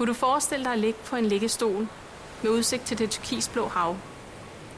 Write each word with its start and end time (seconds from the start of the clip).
Kunne 0.00 0.08
du 0.08 0.14
forestille 0.14 0.64
dig 0.64 0.72
at 0.72 0.78
ligge 0.78 0.98
på 1.04 1.16
en 1.16 1.26
liggestol 1.26 1.88
med 2.42 2.50
udsigt 2.50 2.82
til 2.82 2.98
det 2.98 3.10
turkisblå 3.10 3.68
hav? 3.68 3.96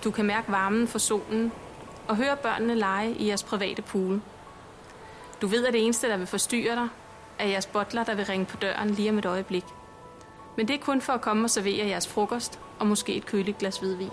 Du 0.04 0.10
kan 0.10 0.24
mærke 0.24 0.52
varmen 0.52 0.88
fra 0.88 0.98
solen 0.98 1.52
og 2.08 2.16
høre 2.16 2.36
børnene 2.36 2.74
lege 2.74 3.12
i 3.12 3.28
jeres 3.28 3.42
private 3.42 3.82
pool. 3.82 4.20
Du 5.42 5.46
ved, 5.46 5.66
at 5.66 5.72
det 5.72 5.84
eneste, 5.84 6.08
der 6.08 6.16
vil 6.16 6.26
forstyrre 6.26 6.76
dig, 6.76 6.88
er 7.38 7.46
jeres 7.46 7.66
butler, 7.66 8.04
der 8.04 8.14
vil 8.14 8.24
ringe 8.24 8.46
på 8.46 8.56
døren 8.56 8.90
lige 8.90 9.10
om 9.10 9.18
et 9.18 9.24
øjeblik. 9.24 9.64
Men 10.56 10.68
det 10.68 10.74
er 10.74 10.84
kun 10.84 11.00
for 11.00 11.12
at 11.12 11.20
komme 11.20 11.44
og 11.44 11.50
servere 11.50 11.86
jeres 11.86 12.08
frokost 12.08 12.58
og 12.78 12.86
måske 12.86 13.14
et 13.14 13.26
køligt 13.26 13.58
glas 13.58 13.78
hvidvin. 13.78 14.10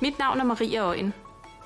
Mit 0.00 0.18
navn 0.18 0.40
er 0.40 0.44
Maria 0.44 0.80
Øjen. 0.80 1.14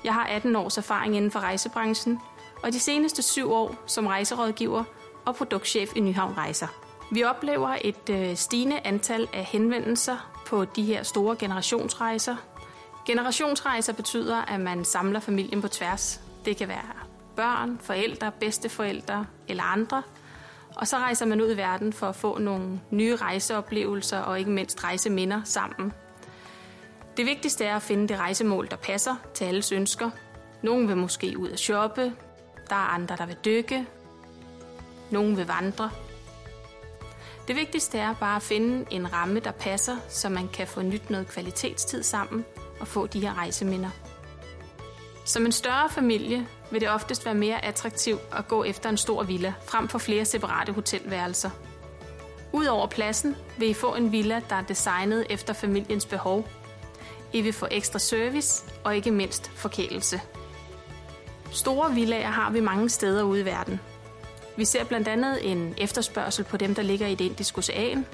Jeg 0.03 0.13
har 0.13 0.25
18 0.25 0.55
års 0.55 0.77
erfaring 0.77 1.15
inden 1.15 1.31
for 1.31 1.39
rejsebranchen, 1.39 2.19
og 2.63 2.73
de 2.73 2.79
seneste 2.79 3.21
syv 3.21 3.51
år 3.51 3.75
som 3.85 4.07
rejserådgiver 4.07 4.83
og 5.25 5.35
produktchef 5.35 5.95
i 5.95 5.99
Nyhavn 5.99 6.37
Rejser. 6.37 6.88
Vi 7.11 7.23
oplever 7.23 7.77
et 7.81 8.09
øh, 8.09 8.35
stigende 8.35 8.79
antal 8.83 9.27
af 9.33 9.43
henvendelser 9.43 10.41
på 10.47 10.65
de 10.65 10.83
her 10.83 11.03
store 11.03 11.35
generationsrejser. 11.35 12.35
Generationsrejser 13.05 13.93
betyder, 13.93 14.37
at 14.37 14.59
man 14.59 14.85
samler 14.85 15.19
familien 15.19 15.61
på 15.61 15.67
tværs. 15.67 16.21
Det 16.45 16.57
kan 16.57 16.67
være 16.67 16.93
børn, 17.35 17.79
forældre, 17.81 18.31
bedsteforældre 18.39 19.25
eller 19.47 19.63
andre. 19.63 20.03
Og 20.75 20.87
så 20.87 20.97
rejser 20.97 21.25
man 21.25 21.41
ud 21.41 21.53
i 21.53 21.57
verden 21.57 21.93
for 21.93 22.07
at 22.07 22.15
få 22.15 22.37
nogle 22.37 22.81
nye 22.91 23.15
rejseoplevelser 23.15 24.19
og 24.19 24.39
ikke 24.39 24.51
mindst 24.51 24.83
rejseminder 24.83 25.41
sammen. 25.43 25.93
Det 27.17 27.25
vigtigste 27.25 27.65
er 27.65 27.75
at 27.75 27.81
finde 27.81 28.07
det 28.07 28.19
rejsemål, 28.19 28.67
der 28.71 28.75
passer 28.75 29.15
til 29.33 29.45
alles 29.45 29.71
ønsker. 29.71 30.09
Nogle 30.63 30.87
vil 30.87 30.97
måske 30.97 31.37
ud 31.37 31.49
at 31.49 31.59
shoppe, 31.59 32.13
der 32.69 32.75
er 32.75 32.93
andre, 32.93 33.15
der 33.15 33.25
vil 33.25 33.37
dykke, 33.45 33.85
nogle 35.11 35.35
vil 35.35 35.47
vandre. 35.47 35.89
Det 37.49 37.57
vigtigste 37.57 37.97
er 37.97 38.13
bare 38.13 38.35
at 38.35 38.41
finde 38.41 38.85
en 38.91 39.13
ramme, 39.13 39.39
der 39.39 39.51
passer, 39.51 39.97
så 40.09 40.29
man 40.29 40.47
kan 40.47 40.67
få 40.67 40.81
nyt 40.81 41.09
noget 41.09 41.27
kvalitetstid 41.27 42.03
sammen 42.03 42.45
og 42.79 42.87
få 42.87 43.07
de 43.07 43.19
her 43.19 43.33
rejseminder. 43.33 43.89
Som 45.25 45.45
en 45.45 45.51
større 45.51 45.89
familie 45.89 46.47
vil 46.71 46.81
det 46.81 46.89
oftest 46.89 47.25
være 47.25 47.35
mere 47.35 47.65
attraktivt 47.65 48.21
at 48.31 48.47
gå 48.47 48.63
efter 48.63 48.89
en 48.89 48.97
stor 48.97 49.23
villa, 49.23 49.53
frem 49.65 49.87
for 49.87 49.97
flere 49.99 50.25
separate 50.25 50.73
hotelværelser. 50.73 51.49
Udover 52.53 52.87
pladsen 52.87 53.35
vil 53.57 53.69
I 53.69 53.73
få 53.73 53.95
en 53.95 54.11
villa, 54.11 54.41
der 54.49 54.55
er 54.55 54.61
designet 54.61 55.25
efter 55.29 55.53
familiens 55.53 56.05
behov. 56.05 56.47
I 57.33 57.41
vil 57.41 57.53
få 57.53 57.67
ekstra 57.71 57.99
service 57.99 58.63
og 58.83 58.95
ikke 58.95 59.11
mindst 59.11 59.51
forkælelse. 59.55 60.21
Store 61.51 61.93
villaer 61.93 62.31
har 62.31 62.51
vi 62.51 62.59
mange 62.59 62.89
steder 62.89 63.23
ude 63.23 63.41
i 63.41 63.45
verden. 63.45 63.79
Vi 64.59 64.65
ser 64.65 64.83
blandt 64.83 65.07
andet 65.07 65.51
en 65.51 65.73
efterspørgsel 65.77 66.45
på 66.45 66.57
dem, 66.57 66.75
der 66.75 66.81
ligger 66.81 67.07
i 67.07 67.15
det 67.15 67.25
indiske 67.25 67.57
ocean, 67.57 68.05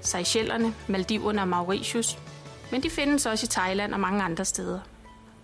Seychellerne, 0.00 0.74
Maldiverne 0.88 1.40
og 1.40 1.48
Mauritius, 1.48 2.18
men 2.70 2.82
de 2.82 2.90
findes 2.90 3.26
også 3.26 3.46
i 3.46 3.48
Thailand 3.48 3.94
og 3.94 4.00
mange 4.00 4.22
andre 4.22 4.44
steder. 4.44 4.80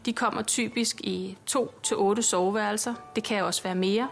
De 0.06 0.12
kommer 0.12 0.42
typisk 0.42 1.00
i 1.00 1.39
2-8 1.50 2.20
soveværelser. 2.20 2.95
Det 3.17 3.25
kan 3.25 3.45
også 3.45 3.62
være 3.62 3.75
mere. 3.75 4.08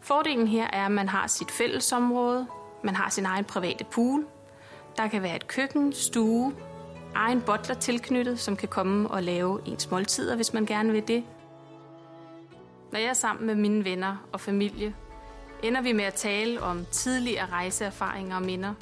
Fordelen 0.00 0.48
her 0.48 0.66
er, 0.72 0.84
at 0.84 0.92
man 0.92 1.08
har 1.08 1.26
sit 1.26 1.50
fællesområde, 1.50 2.46
man 2.82 2.94
har 2.94 3.10
sin 3.10 3.26
egen 3.26 3.44
private 3.44 3.84
pool, 3.84 4.26
der 4.96 5.08
kan 5.08 5.22
være 5.22 5.36
et 5.36 5.46
køkken, 5.46 5.92
stue, 5.92 6.54
egen 7.14 7.40
butler 7.40 7.74
tilknyttet, 7.74 8.40
som 8.40 8.56
kan 8.56 8.68
komme 8.68 9.08
og 9.08 9.22
lave 9.22 9.60
ens 9.66 9.90
måltider, 9.90 10.36
hvis 10.36 10.52
man 10.52 10.66
gerne 10.66 10.92
vil 10.92 11.08
det. 11.08 11.24
Når 12.92 12.98
jeg 12.98 13.08
er 13.08 13.14
sammen 13.14 13.46
med 13.46 13.54
mine 13.54 13.84
venner 13.84 14.16
og 14.32 14.40
familie, 14.40 14.94
ender 15.64 15.80
vi 15.80 15.92
med 15.92 16.04
at 16.04 16.14
tale 16.14 16.62
om 16.62 16.86
tidligere 16.90 17.46
rejseerfaringer 17.46 18.36
og 18.36 18.42
minder. 18.42 18.74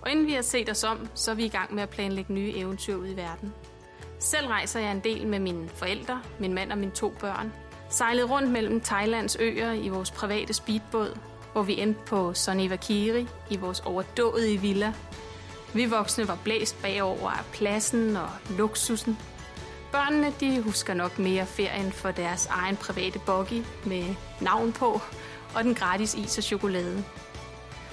Og 0.00 0.10
inden 0.10 0.26
vi 0.26 0.32
har 0.32 0.42
set 0.42 0.70
os 0.70 0.84
om, 0.84 1.08
så 1.14 1.30
er 1.30 1.34
vi 1.34 1.44
i 1.44 1.48
gang 1.48 1.74
med 1.74 1.82
at 1.82 1.88
planlægge 1.88 2.32
nye 2.32 2.52
eventyr 2.56 2.96
ud 2.96 3.08
i 3.08 3.16
verden. 3.16 3.52
Selv 4.18 4.46
rejser 4.46 4.80
jeg 4.80 4.90
en 4.90 5.00
del 5.00 5.26
med 5.26 5.38
mine 5.38 5.68
forældre, 5.68 6.22
min 6.38 6.54
mand 6.54 6.72
og 6.72 6.78
mine 6.78 6.92
to 6.92 7.14
børn. 7.20 7.52
Sejlede 7.90 8.26
rundt 8.26 8.50
mellem 8.50 8.80
Thailands 8.80 9.36
øer 9.36 9.72
i 9.72 9.88
vores 9.88 10.10
private 10.10 10.52
speedbåd, 10.52 11.18
hvor 11.52 11.62
vi 11.62 11.80
endte 11.80 12.00
på 12.06 12.34
Sonivakiri 12.34 13.28
i 13.50 13.56
vores 13.56 13.80
overdådige 13.80 14.60
villa. 14.60 14.92
Vi 15.74 15.84
voksne 15.84 16.28
var 16.28 16.38
blæst 16.44 16.82
bagover 16.82 17.30
af 17.30 17.44
pladsen 17.52 18.16
og 18.16 18.30
luksusen. 18.58 19.18
Børnene 19.92 20.32
de 20.40 20.62
husker 20.62 20.94
nok 20.94 21.18
mere 21.18 21.46
ferien 21.46 21.92
for 21.92 22.10
deres 22.10 22.46
egen 22.46 22.76
private 22.76 23.18
buggy 23.26 23.62
med 23.86 24.04
navn 24.40 24.72
på 24.72 25.00
og 25.54 25.64
den 25.64 25.74
gratis 25.74 26.14
is 26.14 26.38
og 26.38 26.44
chokolade. 26.44 27.04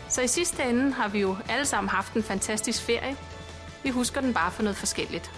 Så 0.10 0.22
i 0.22 0.28
sidste 0.28 0.64
ende 0.64 0.92
har 0.92 1.08
vi 1.08 1.20
jo 1.20 1.36
alle 1.50 1.66
sammen 1.66 1.90
haft 1.90 2.14
en 2.14 2.24
fantastisk 2.24 2.84
ferie. 2.84 3.18
Vi 3.84 3.90
husker 3.90 4.22
den 4.22 4.34
bare 4.34 4.52
for 4.52 4.64
noget 4.64 4.78
forskelligt. 4.78 5.32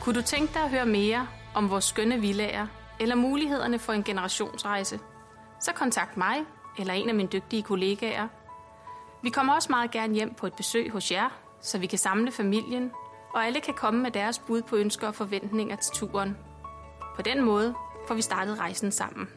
Kunne 0.00 0.14
du 0.14 0.22
tænke 0.22 0.54
dig 0.54 0.62
at 0.62 0.70
høre 0.70 0.86
mere 0.86 1.28
om 1.54 1.70
vores 1.70 1.84
skønne 1.84 2.20
villager 2.20 2.66
eller 3.00 3.14
mulighederne 3.14 3.78
for 3.78 3.92
en 3.92 4.04
generationsrejse, 4.04 5.00
så 5.60 5.72
kontakt 5.72 6.16
mig 6.16 6.36
eller 6.78 6.94
en 6.94 7.08
af 7.08 7.14
mine 7.14 7.28
dygtige 7.28 7.62
kollegaer. 7.62 8.28
Vi 9.22 9.30
kommer 9.30 9.54
også 9.54 9.68
meget 9.70 9.90
gerne 9.90 10.14
hjem 10.14 10.34
på 10.34 10.46
et 10.46 10.54
besøg 10.54 10.90
hos 10.90 11.12
jer, 11.12 11.28
så 11.60 11.78
vi 11.78 11.86
kan 11.86 11.98
samle 11.98 12.32
familien, 12.32 12.90
og 13.34 13.46
alle 13.46 13.60
kan 13.60 13.74
komme 13.74 14.02
med 14.02 14.10
deres 14.10 14.38
bud 14.38 14.62
på 14.62 14.76
ønsker 14.76 15.06
og 15.06 15.14
forventninger 15.14 15.76
til 15.76 15.92
turen. 15.94 16.36
På 17.16 17.22
den 17.22 17.44
måde 17.44 17.74
får 18.08 18.14
vi 18.14 18.22
startet 18.22 18.58
rejsen 18.58 18.92
sammen. 18.92 19.28